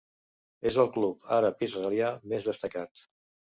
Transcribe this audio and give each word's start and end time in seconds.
És 0.69 0.79
el 0.83 0.89
club 0.95 1.29
àrab-israelià 1.37 2.11
més 2.35 2.51
destacat. 2.53 3.07